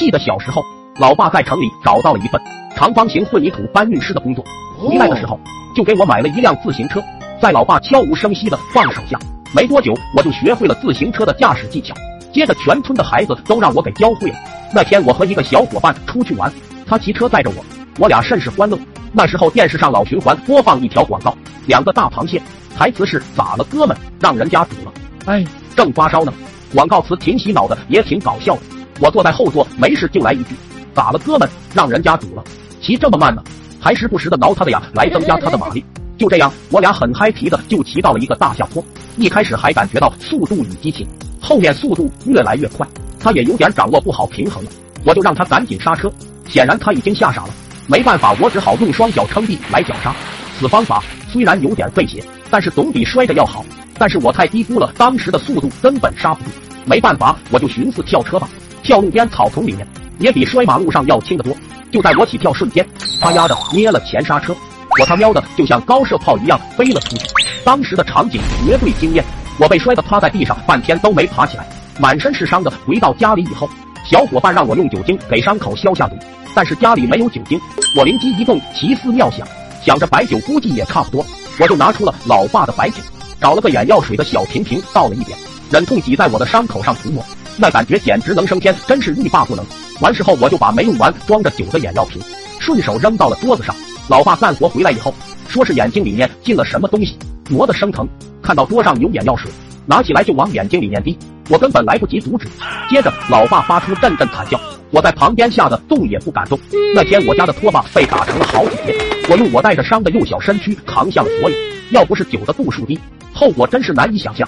[0.00, 0.60] 记得小时候，
[0.98, 2.42] 老爸在城里找到了一份
[2.74, 4.44] 长方形混凝土搬运师的工作，
[4.76, 5.38] 回来的时候
[5.72, 7.00] 就给我买了一辆自行车，
[7.40, 9.16] 在老爸悄无声息的放手下，
[9.54, 11.94] 没多久我就学会了自行车的驾驶技巧。
[12.32, 14.36] 接着全村的孩子都让我给教会了。
[14.74, 16.52] 那天我和一个小伙伴出去玩，
[16.84, 17.64] 他骑车载着我，
[18.00, 18.76] 我俩甚是欢乐。
[19.12, 21.32] 那时候电视上老循环播放一条广告，
[21.68, 22.42] 两个大螃蟹，
[22.76, 24.92] 台词是咋了哥们，让人家煮了，
[25.26, 25.44] 哎，
[25.76, 26.34] 正发烧呢。
[26.74, 28.62] 广告词挺洗脑的，也挺搞笑的。
[29.04, 30.56] 我坐在后座，没事就来一句
[30.96, 31.46] ：“咋了，哥们？
[31.74, 32.42] 让人家堵了，
[32.80, 33.44] 骑这么慢呢？”
[33.78, 35.84] 还时不时的挠他的牙，来增加他的马力。
[36.16, 38.82] 就这样，我俩很嗨皮的就骑到了一个大下坡。
[39.18, 41.06] 一开始还感觉到速度与激情，
[41.38, 42.88] 后面速度越来越快，
[43.20, 44.70] 他也有点掌握不好平衡了。
[45.04, 46.10] 我就让他赶紧刹车。
[46.48, 47.50] 显然他已经吓傻了。
[47.86, 50.14] 没办法，我只好用双脚撑地来脚刹。
[50.58, 53.62] 此方法虽然有点费鞋，但是总比摔着要好。
[53.98, 56.50] 但是我太低估了当时的速度，根本刹不住。
[56.86, 58.48] 没办法，我就寻思跳车吧。
[58.84, 59.86] 跳路边草丛里面，
[60.18, 61.56] 也比摔马路上要轻得多。
[61.90, 62.86] 就在我起跳瞬间，
[63.18, 64.54] 他丫的捏了前刹车，
[65.00, 67.26] 我他喵的就像高射炮一样飞了出去。
[67.64, 69.24] 当时的场景绝对惊艳，
[69.58, 71.66] 我被摔得趴在地上，半天都没爬起来，
[71.98, 73.66] 满身是伤的回到家里以后，
[74.04, 76.16] 小伙伴让我用酒精给伤口消下毒，
[76.54, 77.58] 但是家里没有酒精。
[77.96, 79.48] 我灵机一动，奇思妙想，
[79.82, 81.24] 想着白酒估计也差不多，
[81.58, 82.96] 我就拿出了老爸的白酒，
[83.40, 85.38] 找了个眼药水的小瓶瓶倒了一点，
[85.70, 87.24] 忍痛挤在我的伤口上涂抹。
[87.56, 89.64] 那感觉简直能升天，真是欲罢不能。
[90.00, 92.20] 完事后，我就把没用完装着酒的眼药瓶
[92.58, 93.74] 顺手扔到了桌子上。
[94.08, 95.14] 老爸干活回来以后，
[95.48, 97.16] 说是眼睛里面进了什么东西，
[97.48, 98.06] 磨得生疼。
[98.42, 99.50] 看到桌上有眼药水，
[99.86, 101.16] 拿起来就往眼睛里面滴，
[101.48, 102.48] 我根本来不及阻止。
[102.90, 106.58] 接着，老爸发出阵阵惨叫，我在旁边吓得动也不敢动。
[106.94, 108.94] 那天我家的拖把被打成了好几片，
[109.30, 111.56] 我用我带着伤的幼小身躯扛下了所有。
[111.90, 112.98] 要不是酒的度数低，
[113.32, 114.46] 后果真是难以想象。